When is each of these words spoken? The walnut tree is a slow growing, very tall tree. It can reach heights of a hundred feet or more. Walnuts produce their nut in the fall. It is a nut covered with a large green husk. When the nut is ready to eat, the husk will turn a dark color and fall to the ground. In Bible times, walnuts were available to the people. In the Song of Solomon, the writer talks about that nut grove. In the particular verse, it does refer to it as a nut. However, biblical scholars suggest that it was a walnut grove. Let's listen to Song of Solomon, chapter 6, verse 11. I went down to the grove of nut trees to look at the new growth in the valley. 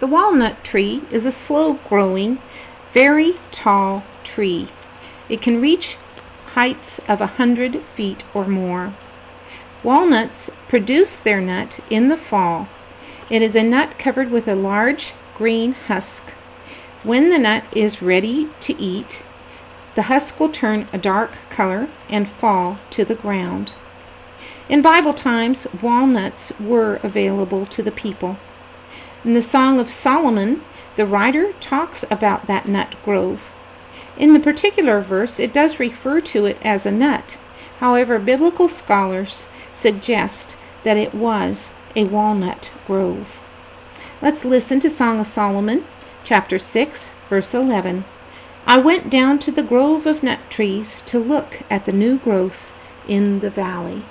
The 0.00 0.06
walnut 0.06 0.64
tree 0.64 1.02
is 1.10 1.26
a 1.26 1.32
slow 1.32 1.74
growing, 1.74 2.38
very 2.94 3.34
tall 3.50 4.02
tree. 4.24 4.68
It 5.28 5.42
can 5.42 5.60
reach 5.60 5.96
heights 6.54 7.00
of 7.00 7.20
a 7.20 7.36
hundred 7.38 7.76
feet 7.80 8.24
or 8.32 8.46
more. 8.46 8.94
Walnuts 9.82 10.48
produce 10.68 11.16
their 11.16 11.42
nut 11.42 11.80
in 11.90 12.08
the 12.08 12.16
fall. 12.16 12.68
It 13.28 13.42
is 13.42 13.54
a 13.54 13.62
nut 13.62 13.98
covered 13.98 14.30
with 14.30 14.48
a 14.48 14.54
large 14.54 15.12
green 15.36 15.74
husk. 15.74 16.30
When 17.02 17.28
the 17.28 17.38
nut 17.38 17.64
is 17.76 18.00
ready 18.00 18.48
to 18.60 18.80
eat, 18.80 19.22
the 19.96 20.02
husk 20.04 20.40
will 20.40 20.50
turn 20.50 20.86
a 20.94 20.98
dark 20.98 21.32
color 21.50 21.88
and 22.08 22.26
fall 22.26 22.78
to 22.90 23.04
the 23.04 23.14
ground. 23.14 23.74
In 24.66 24.80
Bible 24.80 25.12
times, 25.12 25.66
walnuts 25.82 26.52
were 26.58 27.00
available 27.02 27.66
to 27.66 27.82
the 27.82 27.90
people. 27.90 28.38
In 29.22 29.34
the 29.34 29.42
Song 29.42 29.78
of 29.78 29.90
Solomon, 29.90 30.62
the 30.96 31.04
writer 31.04 31.52
talks 31.60 32.04
about 32.10 32.46
that 32.46 32.66
nut 32.66 32.94
grove. 33.04 33.52
In 34.16 34.32
the 34.32 34.40
particular 34.40 35.02
verse, 35.02 35.38
it 35.38 35.52
does 35.52 35.78
refer 35.78 36.22
to 36.22 36.46
it 36.46 36.56
as 36.64 36.86
a 36.86 36.90
nut. 36.90 37.36
However, 37.80 38.18
biblical 38.18 38.68
scholars 38.68 39.46
suggest 39.74 40.56
that 40.84 40.96
it 40.96 41.14
was 41.14 41.72
a 41.94 42.04
walnut 42.04 42.70
grove. 42.86 43.40
Let's 44.22 44.44
listen 44.44 44.80
to 44.80 44.90
Song 44.90 45.20
of 45.20 45.26
Solomon, 45.26 45.84
chapter 46.24 46.58
6, 46.58 47.08
verse 47.28 47.52
11. 47.52 48.04
I 48.66 48.78
went 48.78 49.10
down 49.10 49.38
to 49.40 49.50
the 49.50 49.62
grove 49.62 50.06
of 50.06 50.22
nut 50.22 50.38
trees 50.48 51.02
to 51.02 51.18
look 51.18 51.60
at 51.70 51.84
the 51.84 51.92
new 51.92 52.18
growth 52.18 52.70
in 53.06 53.40
the 53.40 53.50
valley. 53.50 54.02